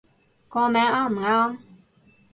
[0.49, 1.57] 個名啱唔啱